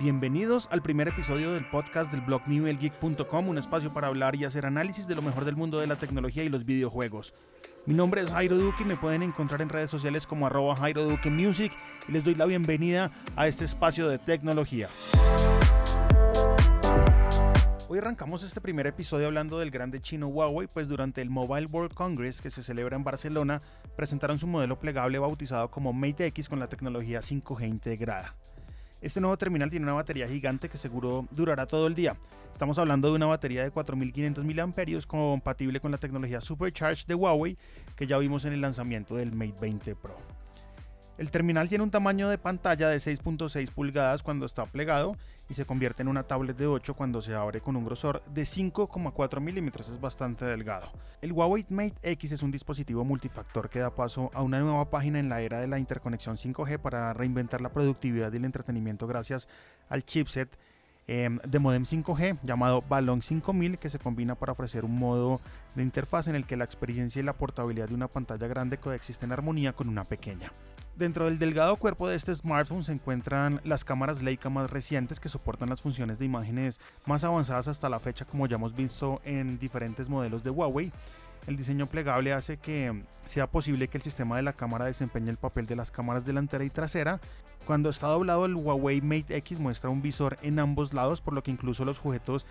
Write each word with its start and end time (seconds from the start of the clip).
Bienvenidos 0.00 0.66
al 0.70 0.80
primer 0.80 1.08
episodio 1.08 1.52
del 1.52 1.68
podcast 1.68 2.10
del 2.10 2.22
blog 2.22 2.40
nivelgeek.com, 2.46 3.48
un 3.48 3.58
espacio 3.58 3.92
para 3.92 4.06
hablar 4.06 4.34
y 4.34 4.46
hacer 4.46 4.64
análisis 4.64 5.06
de 5.06 5.14
lo 5.14 5.20
mejor 5.20 5.44
del 5.44 5.56
mundo 5.56 5.78
de 5.78 5.86
la 5.86 5.96
tecnología 5.96 6.42
y 6.42 6.48
los 6.48 6.64
videojuegos. 6.64 7.34
Mi 7.84 7.92
nombre 7.92 8.22
es 8.22 8.30
Jairo 8.30 8.56
Duque 8.56 8.82
y 8.82 8.86
me 8.86 8.96
pueden 8.96 9.22
encontrar 9.22 9.60
en 9.60 9.68
redes 9.68 9.90
sociales 9.90 10.26
como 10.26 10.46
arroba 10.46 10.74
Jairo 10.74 11.04
Duque 11.04 11.28
Music 11.28 11.70
y 12.08 12.12
les 12.12 12.24
doy 12.24 12.34
la 12.34 12.46
bienvenida 12.46 13.10
a 13.36 13.46
este 13.46 13.66
espacio 13.66 14.08
de 14.08 14.18
tecnología. 14.18 14.88
Hoy 17.86 17.98
arrancamos 17.98 18.42
este 18.42 18.62
primer 18.62 18.86
episodio 18.86 19.26
hablando 19.26 19.58
del 19.58 19.70
grande 19.70 20.00
chino 20.00 20.28
Huawei, 20.28 20.66
pues 20.66 20.88
durante 20.88 21.20
el 21.20 21.28
Mobile 21.28 21.66
World 21.66 21.92
Congress 21.92 22.40
que 22.40 22.48
se 22.48 22.62
celebra 22.62 22.96
en 22.96 23.04
Barcelona, 23.04 23.60
presentaron 23.96 24.38
su 24.38 24.46
modelo 24.46 24.78
plegable 24.78 25.18
bautizado 25.18 25.70
como 25.70 25.92
Mate 25.92 26.24
X 26.28 26.48
con 26.48 26.58
la 26.58 26.68
tecnología 26.68 27.20
5G 27.20 27.68
integrada. 27.68 28.34
Este 29.00 29.18
nuevo 29.18 29.38
terminal 29.38 29.70
tiene 29.70 29.86
una 29.86 29.94
batería 29.94 30.28
gigante 30.28 30.68
que 30.68 30.76
seguro 30.76 31.26
durará 31.30 31.64
todo 31.66 31.86
el 31.86 31.94
día. 31.94 32.16
Estamos 32.52 32.78
hablando 32.78 33.08
de 33.08 33.14
una 33.14 33.24
batería 33.24 33.62
de 33.62 33.70
4500 33.70 34.44
mAh 34.44 35.06
compatible 35.06 35.80
con 35.80 35.90
la 35.90 35.96
tecnología 35.96 36.42
Supercharge 36.42 37.04
de 37.06 37.14
Huawei 37.14 37.56
que 37.96 38.06
ya 38.06 38.18
vimos 38.18 38.44
en 38.44 38.52
el 38.52 38.60
lanzamiento 38.60 39.16
del 39.16 39.32
Mate 39.32 39.54
20 39.58 39.94
Pro. 39.94 40.39
El 41.20 41.30
terminal 41.30 41.68
tiene 41.68 41.84
un 41.84 41.90
tamaño 41.90 42.30
de 42.30 42.38
pantalla 42.38 42.88
de 42.88 42.96
6.6 42.96 43.70
pulgadas 43.72 44.22
cuando 44.22 44.46
está 44.46 44.64
plegado 44.64 45.18
y 45.50 45.54
se 45.54 45.66
convierte 45.66 46.00
en 46.00 46.08
una 46.08 46.22
tablet 46.22 46.56
de 46.56 46.66
8 46.66 46.94
cuando 46.94 47.20
se 47.20 47.34
abre 47.34 47.60
con 47.60 47.76
un 47.76 47.84
grosor 47.84 48.22
de 48.32 48.44
5,4 48.44 49.38
milímetros, 49.38 49.90
es 49.90 50.00
bastante 50.00 50.46
delgado. 50.46 50.90
El 51.20 51.32
Huawei 51.32 51.66
Mate 51.68 51.98
X 52.12 52.32
es 52.32 52.42
un 52.42 52.50
dispositivo 52.50 53.04
multifactor 53.04 53.68
que 53.68 53.80
da 53.80 53.94
paso 53.94 54.30
a 54.32 54.40
una 54.40 54.60
nueva 54.60 54.88
página 54.88 55.18
en 55.18 55.28
la 55.28 55.42
era 55.42 55.60
de 55.60 55.66
la 55.66 55.78
interconexión 55.78 56.38
5G 56.38 56.78
para 56.78 57.12
reinventar 57.12 57.60
la 57.60 57.68
productividad 57.68 58.32
y 58.32 58.38
el 58.38 58.46
entretenimiento 58.46 59.06
gracias 59.06 59.46
al 59.90 60.02
chipset 60.06 60.48
em, 61.06 61.38
de 61.46 61.58
modem 61.58 61.84
5G 61.84 62.38
llamado 62.42 62.82
Balong 62.88 63.22
5000 63.22 63.76
que 63.76 63.90
se 63.90 63.98
combina 63.98 64.36
para 64.36 64.52
ofrecer 64.52 64.86
un 64.86 64.98
modo 64.98 65.42
de 65.74 65.82
interfaz 65.82 66.28
en 66.28 66.34
el 66.34 66.46
que 66.46 66.56
la 66.56 66.64
experiencia 66.64 67.20
y 67.20 67.24
la 67.24 67.34
portabilidad 67.34 67.88
de 67.90 67.94
una 67.94 68.08
pantalla 68.08 68.46
grande 68.46 68.78
coexisten 68.78 69.28
en 69.28 69.32
armonía 69.34 69.74
con 69.74 69.90
una 69.90 70.04
pequeña. 70.04 70.50
Dentro 71.00 71.24
del 71.24 71.38
delgado 71.38 71.76
cuerpo 71.76 72.08
de 72.08 72.16
este 72.16 72.34
smartphone 72.34 72.84
se 72.84 72.92
encuentran 72.92 73.62
las 73.64 73.84
cámaras 73.84 74.20
Leica 74.20 74.50
más 74.50 74.68
recientes 74.68 75.18
que 75.18 75.30
soportan 75.30 75.70
las 75.70 75.80
funciones 75.80 76.18
de 76.18 76.26
imágenes 76.26 76.78
más 77.06 77.24
avanzadas 77.24 77.68
hasta 77.68 77.88
la 77.88 77.98
fecha 78.00 78.26
como 78.26 78.46
ya 78.46 78.56
hemos 78.56 78.76
visto 78.76 79.22
en 79.24 79.58
diferentes 79.58 80.10
modelos 80.10 80.44
de 80.44 80.50
Huawei. 80.50 80.92
El 81.46 81.56
diseño 81.56 81.86
plegable 81.86 82.34
hace 82.34 82.58
que 82.58 83.02
sea 83.24 83.46
posible 83.46 83.88
que 83.88 83.96
el 83.96 84.02
sistema 84.02 84.36
de 84.36 84.42
la 84.42 84.52
cámara 84.52 84.84
desempeñe 84.84 85.30
el 85.30 85.38
papel 85.38 85.64
de 85.64 85.76
las 85.76 85.90
cámaras 85.90 86.26
delantera 86.26 86.64
y 86.64 86.70
trasera. 86.70 87.18
Cuando 87.64 87.88
está 87.88 88.08
doblado 88.08 88.44
el 88.44 88.54
Huawei 88.54 89.00
Mate 89.00 89.38
X 89.38 89.58
muestra 89.58 89.88
un 89.88 90.02
visor 90.02 90.36
en 90.42 90.58
ambos 90.58 90.92
lados 90.92 91.22
por 91.22 91.32
lo 91.32 91.42
que 91.42 91.50
incluso 91.50 91.86
los 91.86 91.96
sujetos 91.96 92.44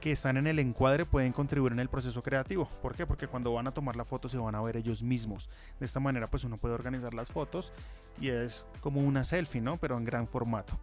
que 0.00 0.12
están 0.12 0.36
en 0.36 0.46
el 0.46 0.58
encuadre 0.58 1.04
pueden 1.04 1.32
contribuir 1.32 1.72
en 1.72 1.80
el 1.80 1.88
proceso 1.88 2.22
creativo. 2.22 2.68
¿Por 2.82 2.94
qué? 2.94 3.06
Porque 3.06 3.28
cuando 3.28 3.52
van 3.52 3.66
a 3.66 3.72
tomar 3.72 3.96
la 3.96 4.04
foto 4.04 4.28
se 4.28 4.38
van 4.38 4.54
a 4.54 4.62
ver 4.62 4.76
ellos 4.76 5.02
mismos. 5.02 5.48
De 5.78 5.86
esta 5.86 6.00
manera 6.00 6.28
pues 6.28 6.44
uno 6.44 6.56
puede 6.56 6.74
organizar 6.74 7.14
las 7.14 7.30
fotos 7.30 7.72
y 8.20 8.28
es 8.28 8.66
como 8.80 9.00
una 9.00 9.24
selfie, 9.24 9.60
¿no? 9.60 9.76
Pero 9.76 9.96
en 9.96 10.04
gran 10.04 10.26
formato. 10.26 10.78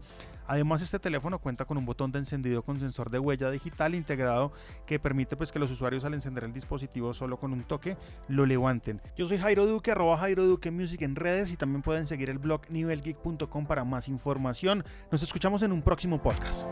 Además 0.47 0.81
este 0.81 0.97
teléfono 0.97 1.39
cuenta 1.39 1.65
con 1.65 1.77
un 1.77 1.85
botón 1.85 2.11
de 2.11 2.19
encendido 2.19 2.63
con 2.63 2.79
sensor 2.79 3.09
de 3.09 3.19
huella 3.19 3.51
digital 3.51 3.95
integrado 3.95 4.53
que 4.85 4.97
permite 4.97 5.35
pues 5.35 5.51
que 5.51 5.59
los 5.59 5.71
usuarios 5.71 6.05
al 6.05 6.13
encender 6.13 6.45
el 6.45 6.53
dispositivo 6.53 7.13
solo 7.13 7.37
con 7.37 7.51
un 7.51 7.63
toque 7.63 7.97
lo 8.29 8.45
levanten. 8.45 9.01
Yo 9.17 9.27
soy 9.27 9.37
Jairo 9.37 9.65
Duque, 9.65 9.91
arroba 9.91 10.17
Jairo 10.17 10.45
Duque 10.45 10.71
Music 10.71 11.01
en 11.01 11.15
redes 11.15 11.51
y 11.51 11.57
también 11.57 11.81
pueden 11.81 12.05
seguir 12.05 12.29
el 12.29 12.37
blog 12.37 12.61
nivelgeek.com 12.69 13.65
para 13.65 13.83
más 13.83 14.07
información. 14.07 14.85
Nos 15.11 15.21
escuchamos 15.21 15.63
en 15.63 15.73
un 15.73 15.81
próximo 15.81 16.21
podcast. 16.21 16.67